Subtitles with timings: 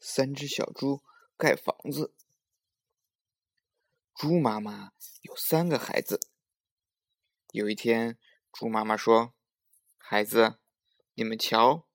[0.00, 1.02] 三只小猪
[1.36, 2.14] 盖房子。
[4.14, 4.92] 猪妈妈
[5.22, 6.20] 有三个孩子。
[7.52, 8.18] 有一天，
[8.52, 9.34] 猪妈妈说
[9.98, 10.58] ：“孩子，
[11.14, 11.86] 你们瞧，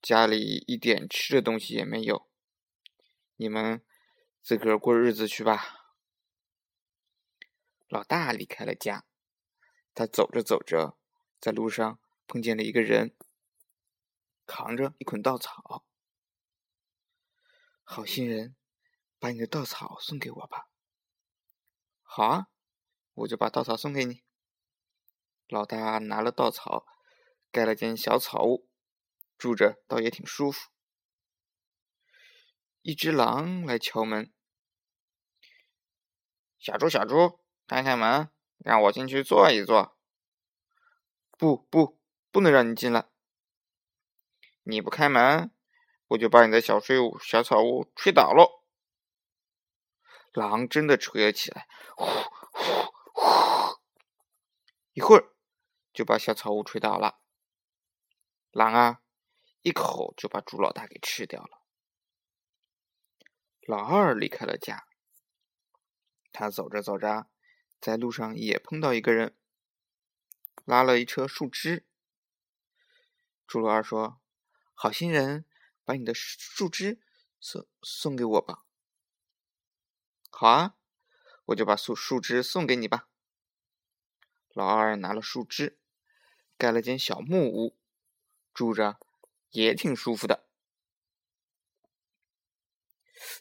[0.00, 2.28] 家里一点吃的东西也没有，
[3.36, 3.82] 你们
[4.42, 5.92] 自个儿过日子去吧。”
[7.88, 9.04] 老大离开了家，
[9.94, 10.98] 他走着走着，
[11.40, 13.14] 在路上碰见了一个人，
[14.46, 15.83] 扛着一捆稻草。
[17.86, 18.56] 好心人，
[19.18, 20.70] 把你的稻草送给我吧。
[22.02, 22.46] 好啊，
[23.12, 24.24] 我就把稻草送给你。
[25.48, 26.86] 老大拿了稻草，
[27.52, 28.68] 盖了间小草屋，
[29.36, 30.70] 住着倒也挺舒服。
[32.80, 34.32] 一只狼来敲门
[36.58, 39.98] ：“小猪，小猪，开开门，让我进去坐一坐。
[41.36, 43.10] ”“不不，不能让你进来。
[44.62, 45.50] 你不开门。”
[46.14, 48.62] 我就把你的小睡屋、小草屋吹倒喽！
[50.32, 52.06] 狼真的吹了起来，呼
[52.52, 53.80] 呼呼，
[54.92, 55.34] 一会儿
[55.92, 57.20] 就把小草屋吹倒了。
[58.52, 59.02] 狼啊，
[59.62, 61.62] 一口就把猪老大给吃掉了。
[63.66, 64.86] 老二离开了家，
[66.30, 67.28] 他走着走着，
[67.80, 69.36] 在路上也碰到一个人，
[70.64, 71.84] 拉了一车树枝。
[73.48, 74.20] 猪老二说
[74.74, 75.44] ：“好心人。”
[75.84, 77.00] 把你的树枝
[77.40, 78.64] 送送给我吧。
[80.30, 80.76] 好啊，
[81.46, 83.08] 我就把树树枝送给你吧。
[84.52, 85.78] 老二拿了树枝，
[86.56, 87.76] 盖了间小木屋，
[88.52, 88.98] 住着
[89.50, 90.46] 也挺舒服的。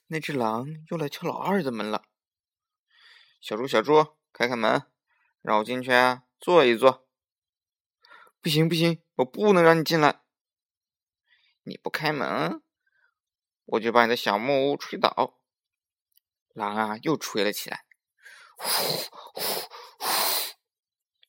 [0.08, 2.06] 那只狼又来敲老二的门了。
[3.40, 4.84] 小猪，小猪，开开门，
[5.42, 5.92] 让我进去
[6.40, 7.08] 坐一坐。
[8.42, 10.23] 不行，不行，我不能让你进来。
[11.64, 12.62] 你不开门，
[13.66, 15.40] 我就把你的小木屋吹倒。
[16.50, 17.86] 狼啊，又吹了起来，
[18.58, 18.68] 呼
[19.12, 19.42] 呼
[19.98, 20.10] 呼，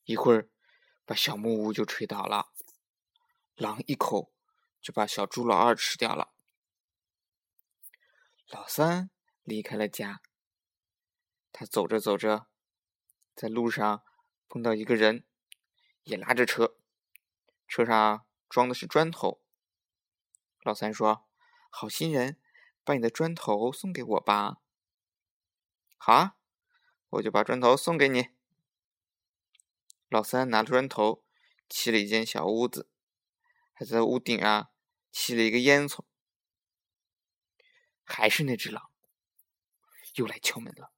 [0.04, 0.50] 一会儿
[1.04, 2.52] 把小木屋就吹倒了。
[3.54, 4.34] 狼一口
[4.82, 6.34] 就把小猪老二吃掉了。
[8.48, 9.10] 老三
[9.42, 10.20] 离开了家，
[11.52, 12.48] 他走着走着，
[13.34, 14.04] 在路上
[14.48, 15.24] 碰到一个人，
[16.02, 16.76] 也拉着车，
[17.68, 19.43] 车上装的是砖头。
[20.64, 21.28] 老三说
[21.68, 22.40] ：“好心人，
[22.84, 24.62] 把你的砖头送给我吧。”
[25.98, 26.36] 好啊，
[27.10, 28.30] 我就把砖头送给你。
[30.08, 31.22] 老三拿了砖头
[31.68, 32.88] 砌了一间小屋子，
[33.74, 34.70] 还在屋顶啊
[35.12, 36.04] 砌了一个烟囱。
[38.02, 38.90] 还是那只狼，
[40.14, 40.92] 又来敲门了。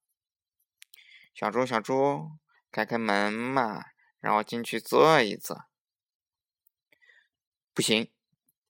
[1.34, 2.38] 小猪，小猪，
[2.70, 3.84] 开开门嘛，
[4.20, 5.66] 让我进去坐一坐。
[7.74, 8.12] 不行。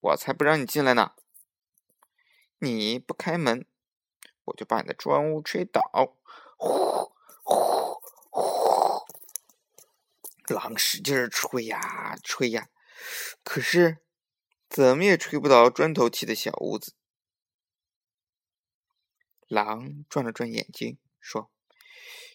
[0.07, 1.15] 我才不让你进来呢！
[2.59, 3.67] 你不开门，
[4.45, 5.83] 我就把你的砖屋吹倒！
[6.57, 7.13] 呼
[7.43, 8.01] 呼
[8.31, 9.05] 呼！
[10.47, 12.69] 狼使劲儿吹呀吹呀，
[13.43, 13.99] 可是
[14.69, 16.95] 怎么也吹不倒砖头砌的小屋子。
[19.49, 21.51] 狼转了转眼睛，说：“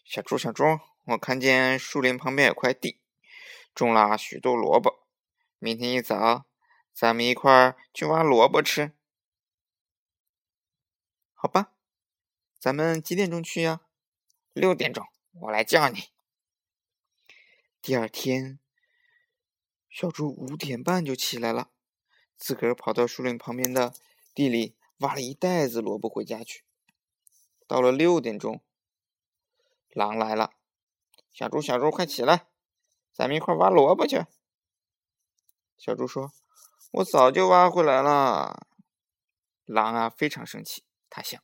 [0.03, 0.63] 小猪，小猪，
[1.05, 2.99] 我看见树林旁边有块地，
[3.73, 5.07] 种了许多萝卜。
[5.57, 6.45] 明天一早。”
[6.93, 8.93] 咱们一块儿去挖萝卜吃，
[11.33, 11.73] 好吧？
[12.59, 13.81] 咱们几点钟去呀？
[14.53, 16.09] 六点钟，我来叫你。
[17.81, 18.59] 第二天，
[19.89, 21.71] 小猪五点半就起来了，
[22.37, 23.95] 自个儿跑到树林旁边的
[24.35, 26.63] 地里挖了一袋子萝卜回家去。
[27.65, 28.61] 到了六点钟，
[29.89, 30.53] 狼来了，
[31.31, 32.45] 小猪，小猪，快起来，
[33.11, 34.25] 咱们一块儿挖萝卜去。
[35.77, 36.31] 小猪说。
[36.91, 38.67] 我早就挖回来了。
[39.63, 40.83] 狼啊，非常生气。
[41.09, 41.41] 他想，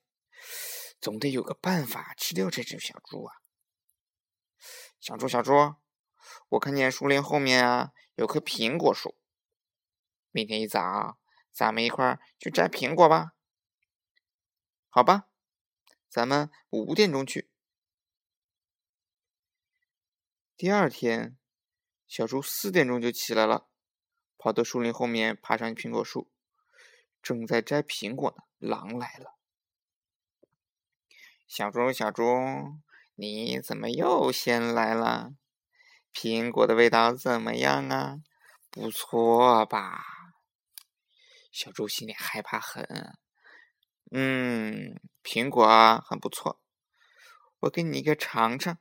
[0.99, 3.35] 总得有个办法吃掉这只小猪啊。
[4.99, 5.53] 小猪，小猪，
[6.49, 9.17] 我看见树林后面啊有棵苹果树。
[10.31, 11.17] 明天一早，
[11.53, 13.31] 咱们一块儿去摘苹果吧。
[14.89, 15.29] 好吧，
[16.09, 17.49] 咱们五点钟去。
[20.57, 21.37] 第二天，
[22.05, 23.66] 小猪四点钟就起来了。
[24.47, 26.31] 跑到树林后面，爬上苹果树，
[27.21, 28.45] 正在摘苹果呢。
[28.59, 29.37] 狼来了，
[31.45, 32.23] 小猪，小猪，
[33.15, 35.33] 你怎么又先来了？
[36.13, 38.21] 苹果的味道怎么样啊？
[38.69, 40.01] 不错吧？
[41.51, 43.17] 小猪心里害怕很。
[44.11, 46.61] 嗯，苹果啊，很不错，
[47.59, 48.77] 我给你一个尝尝。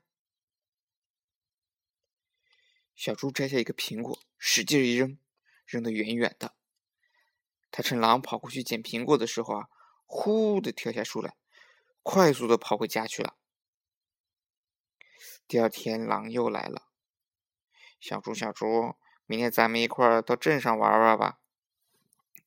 [2.95, 5.19] 小猪摘下一个苹果，使劲一扔。
[5.67, 6.55] 扔得远远的。
[7.71, 9.69] 他趁狼跑过去捡苹果的时候啊，
[10.07, 11.37] 呼的跳下树来，
[12.03, 13.37] 快速的跑回家去了。
[15.47, 16.89] 第二天，狼又来了。
[18.01, 18.95] 小猪，小猪，
[19.27, 21.41] 明天咱们一块儿到镇上玩玩吧，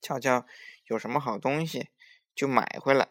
[0.01, 0.45] 瞧瞧
[0.85, 1.89] 有什么好东西，
[2.33, 3.09] 就买回来。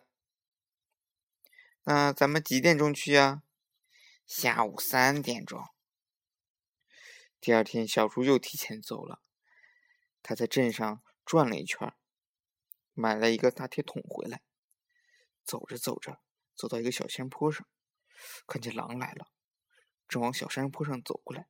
[1.85, 3.43] 那咱们几点钟去呀？
[4.27, 5.65] 下午三点钟。
[7.41, 9.23] 第二天，小猪又提前走了。
[10.29, 11.91] 他在镇上转了一圈，
[12.93, 14.43] 买了一个大铁桶回来。
[15.43, 16.21] 走着走着，
[16.55, 17.67] 走到一个小山坡上，
[18.47, 19.33] 看见狼来了。
[20.07, 21.49] 正往小山坡上走过来，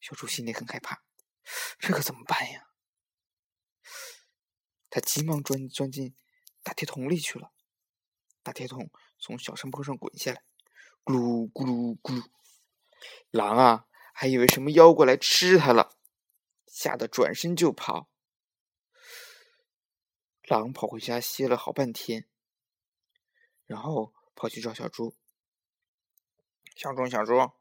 [0.00, 1.04] 小猪心里很害怕，
[1.78, 2.66] 这可怎么办呀？
[4.90, 6.16] 他急忙钻钻进
[6.64, 7.52] 大铁桶里去了。
[8.42, 8.90] 大铁桶
[9.20, 10.42] 从小山坡上滚下来，
[11.04, 12.28] 咕噜咕噜咕噜，
[13.30, 15.96] 狼啊，还以为什么妖怪来吃它了，
[16.74, 18.08] 吓得转身就跑。
[20.42, 22.26] 狼跑回家歇了好半天，
[23.64, 25.14] 然后跑去找小猪。
[26.74, 27.52] 小猪，小猪，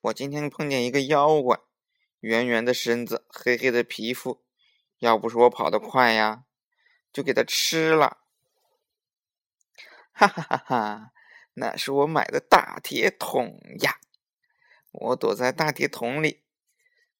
[0.00, 1.60] 我今天碰见一个妖怪，
[2.20, 4.42] 圆圆的身子，黑黑的皮肤，
[5.00, 6.46] 要不是我跑得快呀，
[7.12, 8.22] 就给它吃了。
[10.12, 11.12] 哈哈哈哈！
[11.52, 14.00] 那是我买的大铁桶呀，
[14.92, 16.45] 我躲在大铁桶里，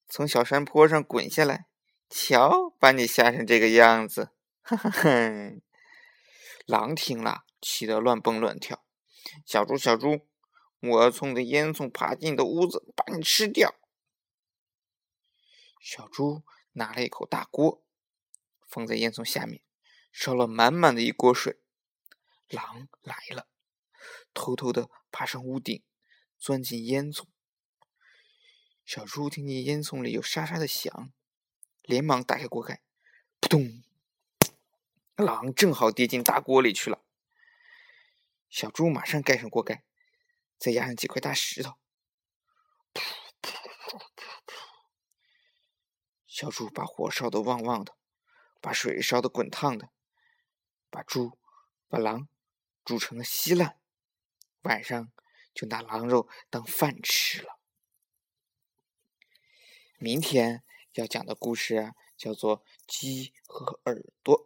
[0.09, 1.67] 从小山坡上滚下来，
[2.09, 4.31] 瞧，把你吓成这个样子！
[4.63, 5.11] 哈哈哈！
[6.67, 8.85] 狼听了，气得乱蹦乱跳。
[9.45, 10.21] 小猪，小猪。
[10.81, 13.75] 我要从你的烟囱爬进你的屋子，把你吃掉。
[15.81, 17.83] 小猪拿了一口大锅，
[18.69, 19.63] 放在烟囱下面，
[20.13, 21.59] 烧了满满的一锅水。
[22.49, 23.49] 狼来了，
[24.35, 25.83] 偷偷的爬上屋顶，
[26.39, 27.25] 钻进烟囱。
[28.87, 31.13] 小猪听见烟囱里有沙沙的响，
[31.83, 32.81] 连忙打开锅盖，
[33.41, 33.83] 扑通，
[35.17, 37.03] 狼正好跌进大锅里去了。
[38.49, 39.83] 小猪马上盖上锅盖。
[40.59, 41.73] 再压上几块大石头，
[42.95, 43.03] 噗
[43.43, 44.55] 噗噗噗噗！
[46.27, 47.95] 小猪把火烧得旺旺的，
[48.63, 49.91] 把水烧得滚烫的，
[50.89, 51.39] 把猪、
[51.89, 52.27] 把狼
[52.87, 53.79] 煮成了稀烂。
[54.63, 55.13] 晚上
[55.53, 57.61] 就拿狼肉当饭吃了。
[59.99, 60.63] 明天
[60.95, 64.39] 要讲的故事叫做《鸡和耳朵》。